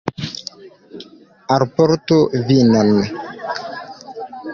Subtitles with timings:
[1.57, 2.17] Alportu
[2.47, 2.89] vinon!